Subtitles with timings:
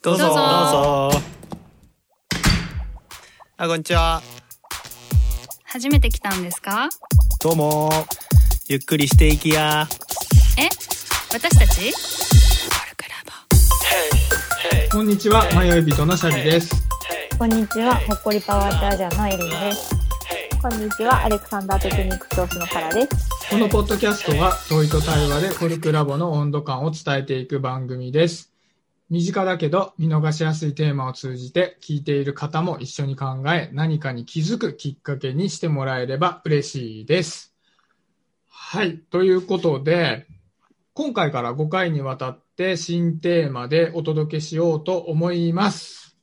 [0.00, 0.26] どうぞ。
[0.26, 0.36] どうぞ。
[0.36, 1.20] どうぞ
[3.56, 4.22] あこんにちは。
[5.64, 6.88] 初めて来たんですか？
[7.42, 7.90] どうも。
[8.68, 9.88] ゆっくりしていきや。
[10.56, 10.68] え？
[11.32, 11.92] 私たち？
[14.92, 16.76] こんにちは、迷い人のシャリです。
[17.36, 19.96] こんにちは、ほっこりパワーチャージャーのエリンです。
[20.62, 23.28] こんにちは、アレクサンダーテクニック教師のサラです。
[23.50, 28.52] このポッドキャストは、問いと対話でコルクラボの温度感を伝えていく番組です。
[29.10, 37.54] 身近だけど見逃しやすいテーマを通じて聞いている方も一緒に考え何かに気づくきっかけにしてもらえれば嬉しいです。
[38.48, 38.98] はい。
[38.98, 40.26] ということで、
[40.92, 46.18] 今回から5回にわたって新テーマでお届けしようと思います。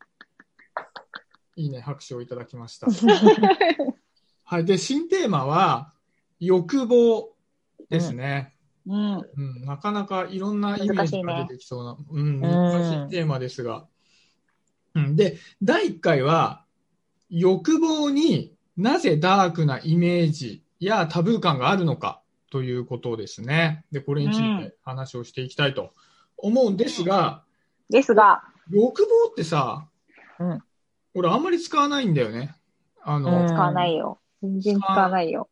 [1.56, 2.88] いいね、拍手をいただきました。
[4.44, 4.66] はい。
[4.66, 5.94] で、新テーマは、
[6.40, 7.34] 欲望
[7.90, 8.52] ですね。
[8.52, 8.55] うん。
[8.88, 13.88] うん、なかなかいろんなイメージが出てきそうな、うん、難しいテーマですが。
[14.94, 16.64] うん、で、第1回は、
[17.30, 23.84] 欲望になぜダークなイメージやタブー感があるのかということですね。
[23.92, 25.94] で、これについて話をしていきたいと
[26.38, 27.44] 思うんですが、
[27.90, 29.88] ですが、欲望ってさ、
[30.40, 30.60] うん
[31.18, 32.56] 俺あんまり使わないんだよね。
[33.02, 34.20] あの、うん使わないよ。
[34.44, 35.48] 全然使わないよ。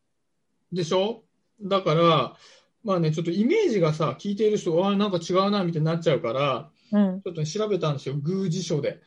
[0.74, 1.24] でしょ？
[1.62, 2.36] だから、
[2.84, 7.22] まあね、ちょっとイメージがさ、聞いている人、ああ、なんか違うな、みたいになっちゃうから、うん。
[7.22, 9.00] ちょっとね調べたんですよ、宮司 書で。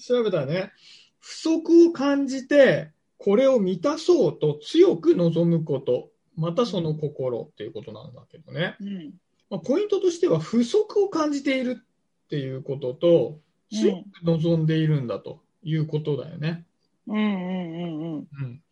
[0.00, 0.72] 調べたらね、
[1.20, 8.76] 不足を感じて、これを満たそうと強く望むこと、またその心っていうことなんだけどね。
[8.80, 9.14] うん。
[9.50, 11.82] まあ、ポイントとしては、不足を感じている
[12.24, 13.38] っていうことと、
[13.70, 16.64] 強く望んでいるんだということだよね。
[17.06, 18.14] うんうんうんうん。
[18.14, 18.62] うん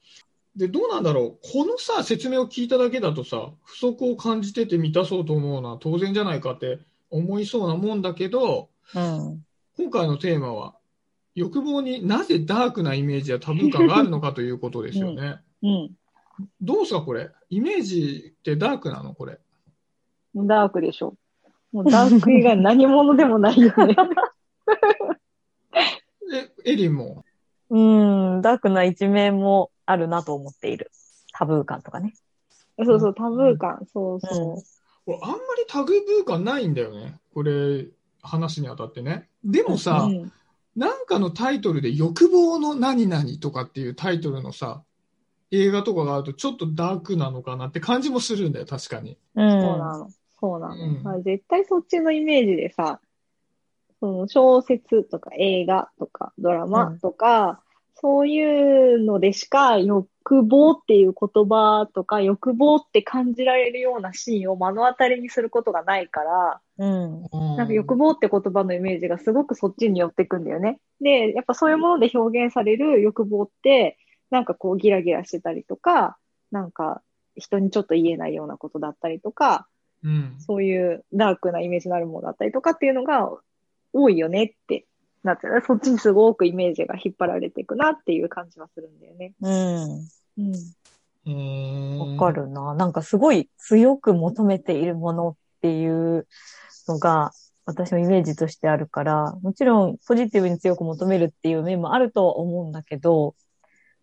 [0.57, 1.39] で、どうなんだろう。
[1.53, 9.45] このさ、説明を聞いただけだとさ、不足を感じてて満たそうと思うのは当然じゃないかって思いそうなもんだけど、うん。
[9.77, 10.75] 今回のテーマは、
[11.37, 15.39] 欲望になぜダークなイメージやタブー感があるのかということですよね。
[15.63, 15.91] うん。
[16.61, 17.31] どうすか、これ？
[17.49, 19.39] イメージってダークなのこれ？
[20.35, 21.15] ダークでしょ。
[21.71, 23.95] もうダーク以外何者でもないよね。
[26.65, 27.25] え、エリンも？
[27.71, 30.91] うん、ダークな一面もあるなと思っている。
[31.33, 32.15] タブー感とかね。
[32.85, 33.87] そうそう、タブー感。
[33.93, 34.63] そうそ
[35.07, 37.19] 俺あんまりタグブー感ないんだよね。
[37.35, 37.87] これ、
[38.23, 39.29] 話にあたってね。
[39.45, 39.79] でもう。
[39.79, 40.33] さ、うん
[40.77, 44.83] なんかのタイトルで欲望の何々とかっていうタイトルのさ、
[45.51, 49.19] 映画とかがあるとちょっとダークなのかなって感じもするんだよ、確かに。
[49.35, 49.51] うん。
[49.51, 50.11] そうなの。
[50.41, 50.75] そうなの。
[50.75, 53.01] うんまあ絶対そっちのイメージでさ、
[53.99, 57.61] その小説とか映画とかドラマとか、
[58.01, 67.23] そういうのでしか欲望っていう言葉とか欲望って感じられるようなシーンを目の当たりにすることがないから、うん。
[67.57, 70.81] なんか欲望って言葉のイメージがすごくそっちに寄ってくんだよね。
[71.03, 73.99] で、やっぱそういうもので表現される欲望って、
[74.31, 76.17] なんかこうギラギラしてたりとか、
[76.51, 77.03] なんか
[77.37, 79.69] 人にちょっと言えないようなことだったりとか、
[80.03, 80.37] うん。
[80.39, 83.31] そういうダークなイメージのあるものだったりとかっていうのが
[83.93, 84.87] 多いよねって
[85.23, 89.35] なってるそっちにすごくイメージが引っ張られていくなっていう感じはするんだよね。
[89.41, 90.09] うん。
[90.39, 90.55] うん。
[91.27, 92.33] うーんわか。
[92.33, 92.75] るな。
[92.75, 96.27] なんかすごい強く求めているものっていう
[96.89, 97.33] のが
[97.67, 103.35] 私のイメージとしてあるから、もちろんポジティブに強く求めるっていう面もあるとは思うんだけど、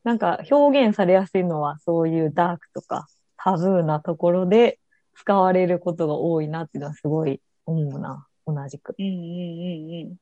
[0.03, 4.79] なんか表現されやすいのはそういうダークとかタブーなところで
[5.15, 8.27] 使われることが多いなっていうのはすごい思うな。
[8.45, 8.95] 同じく。
[8.97, 9.21] うんうんうん
[9.91, 10.15] うん。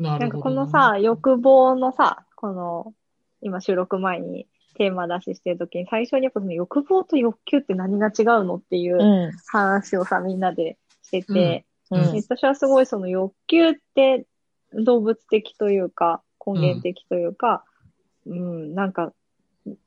[0.00, 0.56] ななんかるほどね。
[0.56, 2.94] このさ、欲望のさ、この、
[3.42, 9.32] 今収録前にテーマ出ししてるときに最初にやっぱその欲望と欲求って何が違うのっていううん。
[9.46, 11.32] 話をさ、みんなでしてて、
[11.90, 14.24] うんで私はすごいその欲求って
[14.74, 17.64] 動物的というか、根源的というか、
[18.26, 19.12] うん、なんか、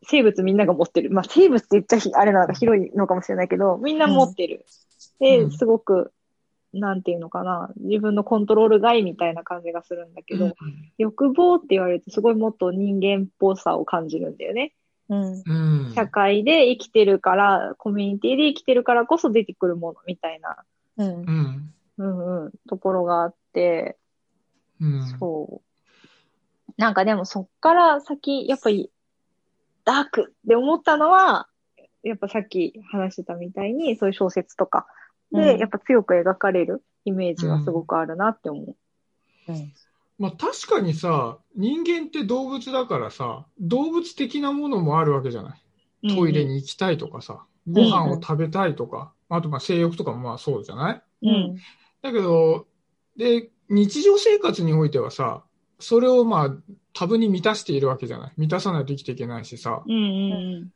[0.04, 1.12] 生物みんなが持ってる。
[1.12, 4.66] まあ、生物って言っちゃひあれなのか広いのかもしれないけど、みんな持ってる。
[5.20, 6.12] で、うんすごく、
[6.74, 10.54] なんていうのかな、自分のコントロール外みたいな感じがするんだけど、うん
[10.98, 14.74] 欲望って言われるとすごいもっと人間っぽさを感じるんだよね。
[15.10, 15.44] うん。
[15.46, 15.92] うん。
[15.96, 20.58] 社会で生きてるから、コミュニティで生きてるからこそ出てくるものみたいな、
[20.98, 21.24] うんう。
[21.24, 21.74] ん。
[21.98, 23.98] うんうん、ところがあって、
[24.80, 25.08] うん。
[25.20, 26.72] そう。
[26.78, 28.92] なんかでもそっから先、やっぱり、
[29.86, 31.48] ダークって思ったのは、
[32.04, 34.86] やっぱさっき話してたみたいに、そういう小説とか
[35.34, 38.76] で、うんやっぱ強く描かれるイメージがすごくあるなって思う。
[39.50, 39.74] うん。
[40.20, 46.16] まあ確かにさ、人間って動物だからさ、動物的なものもあるわけじゃない。
[46.16, 51.28] トイレに行きたいとかさ、ご飯を食べたいとか、あとまあ性欲とかもまあそうじゃない？
[51.28, 51.58] うん。
[52.02, 52.68] だけど、
[53.18, 55.44] で、日常生活においてはさ、
[55.80, 56.56] それをまあ、
[56.94, 58.34] 多分に満たしているわけじゃない。
[58.38, 59.82] 満たさないと生きていけないしさ。
[59.86, 60.70] うんうん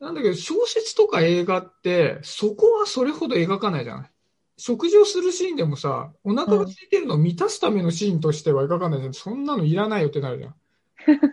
[0.00, 4.10] なんだけど、小説とか映画って、そこはそれほど描かないじゃない。
[4.56, 9.14] 食事をするシーンでもさ、お腹が空いてるのを満たすためのシーンとしては描かないじゃん。
[9.14, 10.54] そんなのいらないよってなるじゃん。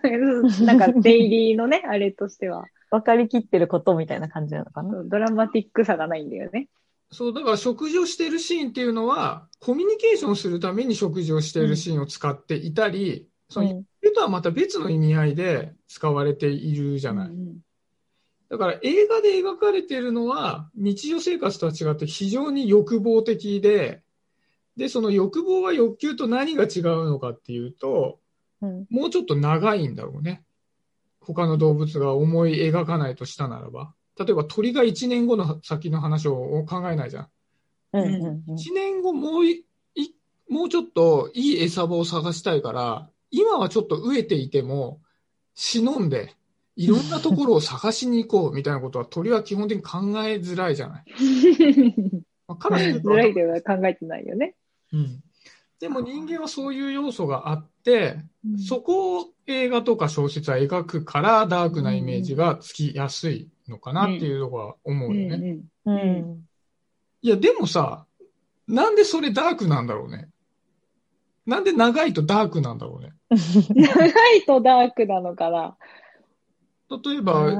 [0.04, 0.66] うん。
[0.66, 5.04] なんか、デイリーのね、 あれとしては、分かりきってることみたいな感じなのかな？
[5.04, 6.70] ドラマティックさがないんだよね。
[7.12, 17.30] そう、だから食事をしているシーンっていうのは、コミュニケーションするために食事をしているシーンを使っていたり、その、うんそれとはまた別の意味合いで使われているじゃない。
[17.30, 17.58] うん
[18.50, 24.02] だから映画で描かれているのは、日常生活とは違って非常に欲望的で、
[24.78, 28.20] で、その欲望は欲求と何が違うのかっていうと、
[28.62, 28.88] うん。
[28.90, 30.44] もうちょっと長いんだろうね。
[31.20, 33.94] 他の動物が思い描かないとしたならば。
[34.18, 37.28] 例えば鳥が1年後の先の話を考えないじゃん。
[37.94, 39.66] うんうんうん1年後もうい
[39.96, 40.14] い
[40.50, 45.02] もうちょっといい餌場を探したいから、今はちょっと飢えていても、
[45.56, 46.36] 忍んで、
[46.78, 51.04] いろんなところを探しに行こうみたいなことは鳥は基本的に考えづらいじゃない。
[52.48, 54.56] まあ、カラスとかずらいでは考えてないよね。
[54.94, 55.24] うん。
[55.80, 58.18] でも人間はそういう要素があって、
[58.68, 65.58] そこを映画とか小説は描くからダークなイメージがつきやすいのかなっていうところは思ううんよね。
[65.86, 66.48] うんうん。
[67.24, 68.06] いや、でもさ、
[68.68, 70.30] なんでそれダークなんだろうね。
[71.48, 73.14] なんで長いとダークなんだろうね。
[73.74, 75.78] 長いとダークなのかな。
[76.90, 77.56] あ例えば、う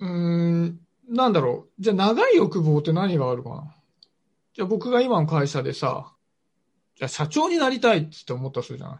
[0.00, 1.82] ーん、なんだろう。
[1.82, 3.74] じゃあ長い欲望って何があるかな？
[4.54, 6.12] じゃあ僕が今の会社でさ、
[6.96, 8.98] じゃあ社長になりたいって思ったとするじゃない？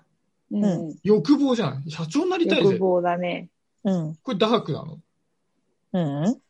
[0.54, 1.90] ーううん欲望じゃない？
[1.90, 2.64] 社長になりたいぜ。
[2.72, 3.48] 欲望だね。
[3.84, 4.14] うん。
[4.22, 4.98] これダークなの？
[5.92, 6.40] うん。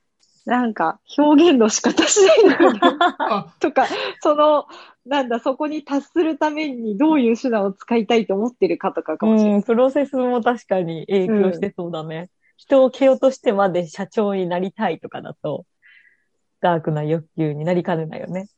[0.47, 2.81] なんか、表現の仕方次第なのね
[3.19, 3.87] あ、 とか、
[4.21, 4.67] その、
[5.07, 9.59] なんだ、そこに達するためにどういう手段を使いたいと思ってるかとかかもしれない。
[9.59, 12.31] うん、プロセスも確かに影響してそうだね。
[12.57, 15.67] 人を蹴落としてまで社長になりたいとかだと、
[16.61, 18.49] ダークな欲求になりかねないよね。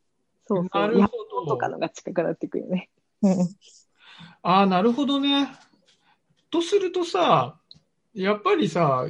[0.47, 0.81] そうそう。
[0.81, 1.27] 野なるほど。
[1.43, 2.91] 望とかのが近くなってくるよね。
[3.23, 3.33] うん。
[4.43, 5.49] ああ、なるほどね。
[6.51, 7.59] とするとさ、
[8.15, 9.07] やっぱりさ、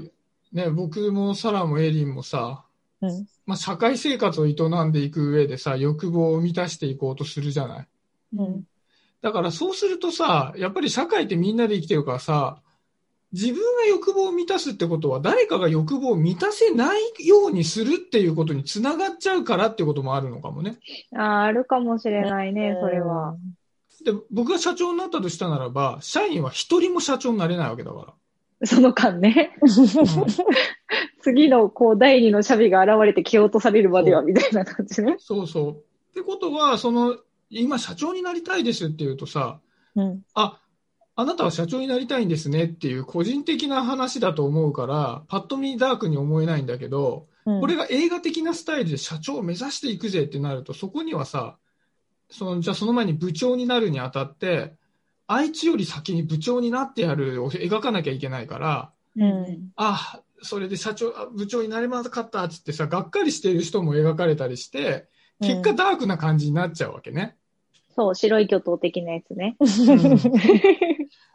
[0.52, 2.64] ね、僕もサラもエリンもさ、
[3.02, 3.26] うん。
[3.46, 4.54] まあ、社会生活を営
[4.84, 7.88] んでいく上でさ、欲望を満たしていこうとするじゃない。
[8.36, 8.64] うん。
[9.22, 12.60] だからそうするとさ、やっぱり社会ってみんなで生きてるからさ、
[13.32, 20.78] 自分が欲望を満たすってことは誰かが欲望を満たせないようにするっていうことにつながっちゃうからってこともあるのかもね。
[21.14, 23.36] ああ、あるかもしれないね、それは。。
[24.04, 28.14] で、僕が社長になったとしたならば、社員は一人も社長になれないわけだか
[28.60, 28.64] ら。
[28.66, 29.58] その間ね。
[31.26, 35.16] 次の、こう、第二のシャビが現れて蹴落とされるまでは、みたいな感じね。
[35.18, 35.72] そうそう。
[35.72, 35.74] っ
[36.14, 37.16] てことは、その、
[37.50, 39.58] 今社長になりたいですって言うとさ、
[39.96, 40.22] うん。
[40.34, 40.60] あ、
[41.16, 51.58] あなたは社長になりたいんですねっていう個人的な話だと思うから、パッと見ダークに思えないんだけど、うんこれが映画的なスタイルで社長を目指していくぜってなると、そこにはさ、
[52.28, 54.74] その、じゃあその前に部長になるにあたって、
[55.28, 59.70] あいつより先に部長になってやるを描かなきゃいけないから、うん。
[59.76, 65.08] あ、それで社長、あ部長になれなかったっつってさ、がっかりしている人も描かれたりして、
[65.40, 67.36] 結果ダークな感じになっちゃうわけね。
[67.94, 69.56] そう、白い巨頭的なやつね。
[69.58, 70.18] うん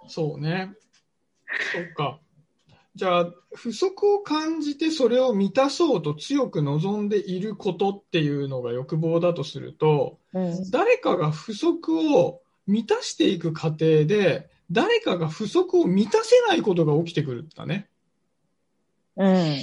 [0.07, 0.73] そうね。
[1.73, 2.19] そっか。
[2.95, 10.69] じゃあ、不足を感じてそれを満たそうと強く望んでいることっていうのが欲望だとすると、うん。
[10.71, 17.87] 誰かが不足を満たしていく過程で、誰かが不足を満たせないことが起きてくるんだね。
[19.17, 19.57] うん。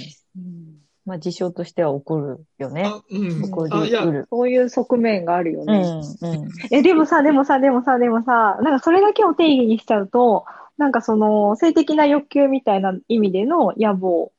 [1.05, 2.83] まあ、事象としては起こるよね。
[2.85, 3.41] あ、うん。
[3.41, 4.27] 起こりる。
[4.29, 5.79] そういう側面があるよね。
[6.21, 6.41] うん。
[6.41, 6.49] うん。
[6.71, 10.45] え、でもさ、でもさ、でもさ、でもさ、なんかそれだけを定義にしちゃうと、
[10.77, 14.31] なんかその、性的な欲求みたいな意味での野望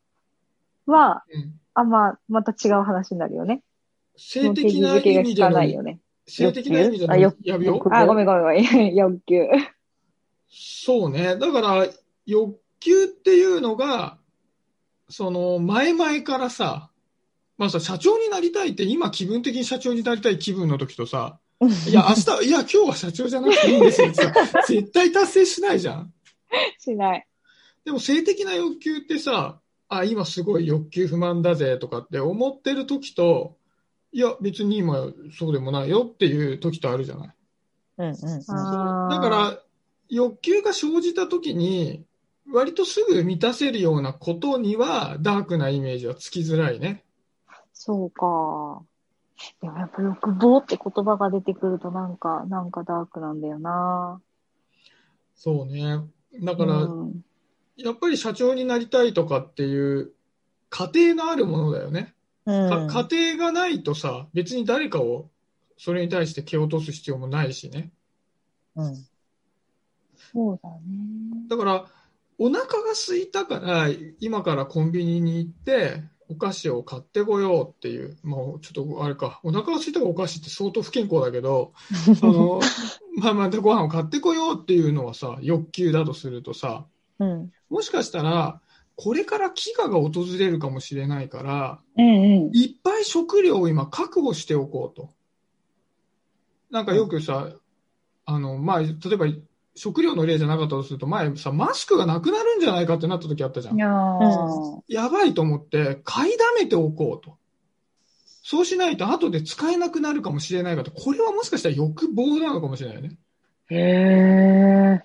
[0.87, 3.63] は、うんあんま、また違う話になるよね。
[4.17, 6.01] 性的な意味でのかないよね。
[6.27, 8.95] 性的な意味でのあ欲や病欲あ、ごめんごめんごめん。
[8.95, 9.47] 欲求。
[10.49, 11.37] そうね。
[11.37, 11.87] だから、
[12.27, 14.19] 欲求っていうのが、
[15.11, 16.91] その、前々からさ、
[17.59, 21.39] まあさ、社長になりたいって、今気分的に社長になりたい気分の時とさ、
[21.89, 24.33] いや、明日、いや、今日は社長じゃなくていいんですよってさ、
[24.67, 26.15] 絶対達成しないじゃん。
[26.79, 27.27] しない。
[27.85, 33.59] でも性的な欲求ってさ、あ、今すごい欲求不満だぜとかって思ってる時と、
[34.13, 37.35] いや、別に今そうでもないよっていう時とあるじゃない。
[37.99, 38.07] うん。
[38.07, 38.15] うん。
[38.15, 39.63] あーだか、ら、
[40.09, 42.05] 欲求が生じたときに、
[42.53, 47.05] 割とすぐ満たせるようなことには、ダークなイメージはつきづらいね。
[47.73, 48.83] そうか。
[49.63, 54.21] でもやっぱ欲望って言葉が出てくるとなんか、なんかダークなんだよな。
[55.35, 56.01] そうね。
[56.43, 57.25] だから、うん
[57.83, 60.13] やっぱり社長になりたいとかっていう
[60.69, 62.15] 家庭があるものだよね。
[62.45, 62.89] うん。
[62.89, 65.31] か家庭がないとさ、別に誰かを
[65.79, 67.91] それに対して蹴落とす必要もないしね。
[68.77, 68.95] うん。
[70.33, 71.49] そうだね。
[71.49, 71.87] だから、
[72.43, 81.75] お腹が空いたから、今からコンビニに行って、お菓子を買ってこようっていう、まあ、ちょっとあれか、お腹が空いたからお菓子って相当不健康だけど、
[82.23, 82.61] あの、
[83.19, 86.87] まあまあ、でご飯を買ってこようっていうのはさ、欲求だとするとさ、
[87.19, 87.53] うん。
[87.69, 88.63] もしかしたら、
[88.97, 92.57] これから飢餓が訪れるかもしれないから、うんうん。
[92.57, 95.11] いっぱい食料を今確保しておこうと。
[96.71, 97.53] なんかよくさ、
[98.25, 99.27] あの、まあ、例えば
[99.81, 103.79] 食料の例じゃなかったとすると、前さ、マスクがなくなるんじゃないかってなった時あったじゃんい。
[103.79, 107.39] やーやばいと思って、買いだめておこうと。
[108.43, 110.91] そうしないと後で使えなくなるかもしれないかと。
[110.91, 113.17] これはもしかしたら欲望なのかもしれないね。
[113.71, 113.77] へ
[114.99, 115.05] え。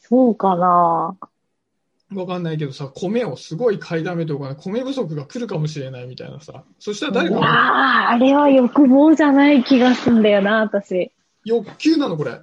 [0.00, 1.16] そうかな。
[2.14, 4.56] わかんないけどさ、米をすごい買いだめておかない。
[4.56, 6.64] 米不足が来るかもしれないみたいなさ。
[6.78, 11.10] そしたら誰かがあれは欲望じゃない気がすんだよな、私。
[11.46, 12.42] 欲求なのこれ。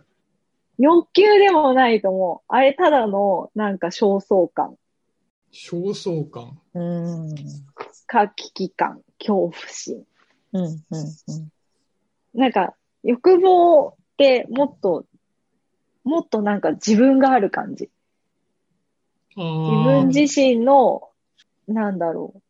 [0.81, 2.45] 欲求でもないと思う。
[2.47, 4.75] あれただの、なんか焦燥感
[5.51, 6.59] 焦燥感。
[6.73, 7.35] うん。
[8.07, 10.03] か危機感、恐怖心。
[10.53, 10.65] うん。
[10.65, 11.51] うん。
[12.33, 12.73] なんか、
[13.03, 15.05] 欲望ってもっと、
[16.03, 17.91] もっとなんか自分がある感じ。
[19.35, 21.09] 自自分自身の、
[21.67, 22.41] なんだろ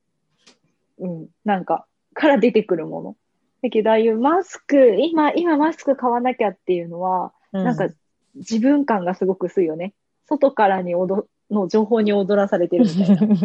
[1.00, 1.05] う。
[1.05, 3.15] うん、なんか、から出てくるもの。
[3.61, 7.63] だけど、ああいうマスク、今、今マスク買わなきゃっていうのは、うん。
[7.65, 7.89] なんか、
[8.35, 9.93] 自分感がすごく薄いよね。
[10.25, 13.38] 外からに踊、の情報に踊らされてるみたいな。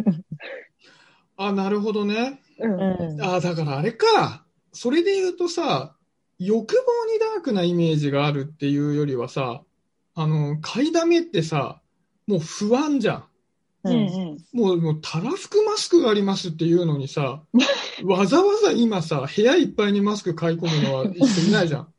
[1.37, 2.41] あ、なるほどね。
[2.59, 2.81] うん。
[2.81, 3.23] うん。
[3.23, 4.47] あ、だからあれか。
[4.73, 5.97] それで言うとさ、
[6.39, 9.63] 欲望にダークなイメージがあるっていうよりはさ、
[10.15, 11.81] あの、買いだめってさ、
[12.27, 13.25] もう不安じゃん。
[13.85, 14.39] うんうん。
[14.53, 17.43] もう、もう、たらふくマスクがありますっていうのにさ、
[18.05, 21.93] わざわざ今さ、部屋いっぱいにマスク買い込むのは人いないじゃん。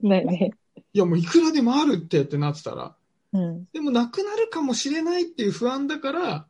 [0.00, 0.52] ないね。
[0.94, 2.94] いや、もういくらでもあるってってなってたら。
[3.32, 3.64] うん。
[3.72, 6.46] でもなくなるかもしれないっていう不安だから、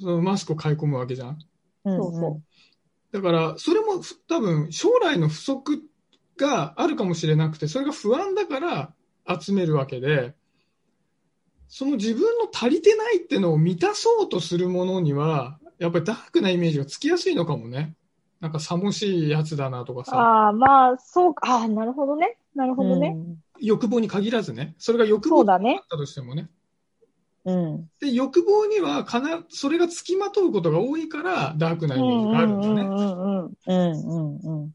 [0.00, 1.38] そのマスクを買い込むわけじゃん。
[1.84, 2.40] そうそ
[3.12, 5.82] だから、それもふ多分将来の不足
[6.36, 8.94] があるかもしれなくて、それが不安だから
[9.40, 10.34] 集めるわけで、
[11.68, 17.94] その自分の足りてないってのを満たそうとするものには、やっぱりダークなイメージがつきやすいのかもね。
[18.40, 21.50] なんか、さもしいやつだなとかさ、ああ、まあ、そうか。
[21.50, 22.36] ああ、なるほどね。
[22.54, 23.16] なるほどね。
[23.60, 25.60] 欲望に限らずね、それが欲望だっ。
[25.88, 26.48] たとしてもね。
[27.44, 27.90] うん。
[28.00, 32.82] で、欲望にはかな、それがつきまとうことが多いから、ダークなイメージがあるんだね。
[32.82, 33.56] うんうんうんうん。
[33.66, 34.36] うん。
[34.44, 34.62] うん。
[34.62, 34.72] うん。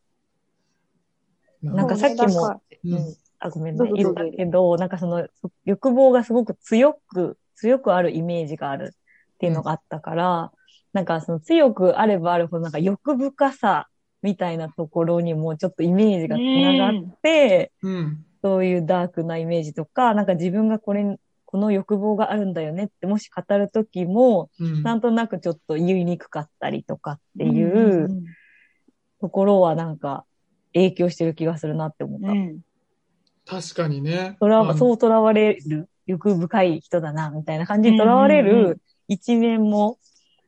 [1.61, 3.91] ななんかさっきもそうんあ、ごめんね。
[3.95, 5.27] 言ったけど、なんかその
[5.65, 10.51] 欲望がすごく強く、強くあるイメージがあるっていうのがあったから、
[10.93, 13.87] なんかその強くあればあるほどなんか欲深さ
[14.21, 18.25] みたいなところにもちょっとイメージがつながって、うん。
[18.41, 24.83] そういうダークなイメージとか、なんか自分がこれ、この欲望があるんだよねってもし語るときも、うん。
[24.83, 28.23] なんとなくちょっと言いにくかったりとかってうんいう
[29.19, 30.25] ところはなんか
[30.73, 32.29] 影響してる気がするなって思った。
[32.29, 32.61] うん。
[33.45, 34.37] 確かにね。
[34.39, 39.97] とらあのそう囚われる欲深い人だな、みたいな感じに囚われる一面も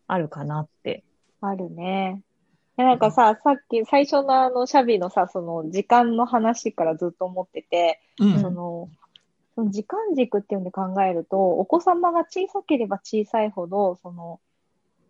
[0.07, 1.03] あるかなって。
[1.41, 2.21] あるね。
[2.77, 8.89] なんかさ、さっき最初のあの、シャビのさ、その時間の話からずっと思ってて、うんその、
[9.55, 14.41] その時間軸っていうんで考えると、お子様が小さければ小さいほど、その、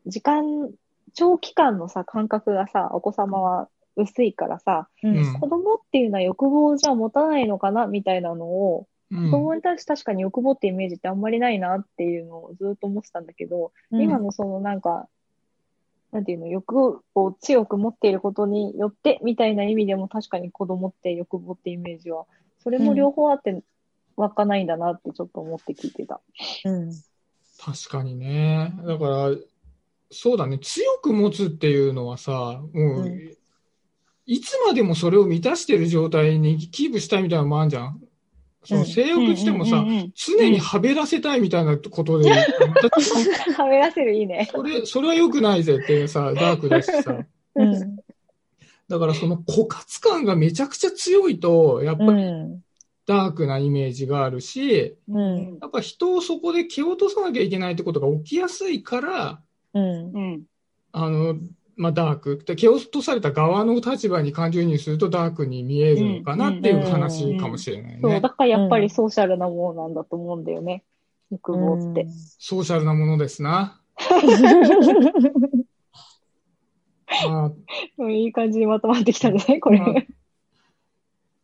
[0.06, 0.70] 時間、
[1.14, 15.08] 長期間のさ、感覚がさ、お子様は薄いからさ、うんうん子供っていうのは欲望じゃ持たないのかなみたいなのを、うん子供に対して確かに欲望ってイメージってあんまりないなっていうのをずっと思ってたんだけど、今のそのなんか、
[16.12, 22.26] なんていうの、欲を強く持っていることによってみたいな意味でも確かに子供って欲望ってイメージは、
[22.64, 23.62] それも両方あって
[24.16, 26.22] 湧かないんだなってちょっと思って聞いてた。
[26.66, 26.92] うん。
[27.60, 28.74] 確かにね。
[28.86, 29.36] だから、
[30.10, 30.58] そうだね。
[30.60, 33.38] 強く持つっていうのはさ、もう、うん
[34.28, 38.02] いつまでもそれを満たしてる状態にキープしたいみたいなのもあるじゃん。
[38.66, 42.30] その性欲してもさ、常にはべらせたいみたいなことで、
[43.58, 44.48] はめらせるいいね。
[44.52, 47.26] それ、それは良くないぜってさ、 ダークだしさ。
[47.56, 47.98] うん。
[48.88, 52.62] だからその枯渇感がめちゃくちゃ強いと、やっぱうりん。
[53.06, 55.58] ダークなイメージがあるし、うん。
[55.62, 59.42] やっぱ人をそこで蹴落とさなきゃいけないってことが起きやすいから、
[59.74, 60.12] うん。
[60.14, 60.44] うん。
[60.92, 61.38] あの、
[61.78, 62.42] まあ、ダーク。
[62.46, 68.30] で、蹴落とされた側の立場に感情移入するとダークに見えるのかなっていう話かもしれないそう、ねだ。
[68.30, 70.84] からやっぱりソーシャルなものなんだと思うんだよね。
[71.32, 72.08] 欲望って。
[72.40, 73.82] ソーシャルなものですな。
[77.28, 77.52] ま
[78.00, 79.80] あ、いい感じにまとまってきたんじゃないこれ。
[79.80, 79.94] まあ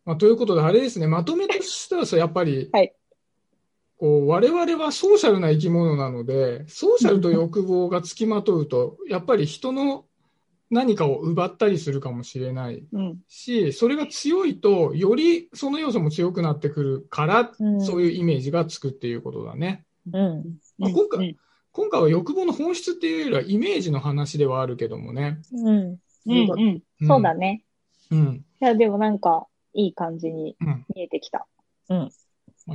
[0.04, 2.94] まあ、ということで、あれですね、まとめとしてはさ、やっぱり、はい
[4.02, 10.06] こう我々はソーシャルな生き物なので、ソーシャルと欲望がつきまとうと、やっぱり人の
[10.72, 13.18] 何かを奪ったりするかもしれないうん。
[13.28, 19.84] し、それが強いと、よりその要素も強くなってくるから、うんそういうイメージがつくっていうことだね。
[20.10, 20.44] うん。
[20.78, 21.36] まあ今回うん
[21.74, 25.40] 今回は欲望の本質っていうよりはイメージの話ではあるけどもね。
[25.52, 25.68] うん。
[25.68, 26.82] うんうん。
[27.00, 27.64] うんそうだね。
[28.10, 28.44] うん。
[28.60, 30.84] いや、でもなんか、いい感じにうん。
[30.94, 31.46] 見えてきた。
[31.88, 32.08] まあ、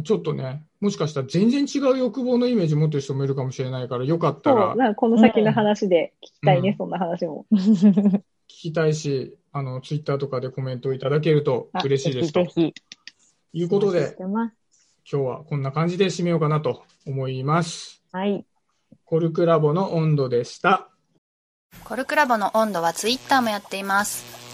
[0.04, 7.46] ちょっとね、もしかしたら全然違う欲望のイメージ持ってる人もいるかもしれないから、よかったそう、らなんかこの先の話で聞きたいね、うんそんな話も。
[7.52, 12.74] 聞きたいし、あの、ツイッターとかでコメントいただけるとあ嬉しいですとぜひ。
[13.54, 14.52] いうことで今
[15.06, 18.04] 日はこんな感じで締めようかなと思います。
[18.12, 18.46] はい。
[19.06, 20.90] コルクラボの温度でした。
[21.86, 24.47] コルクラボの温度はツイッターもやっています。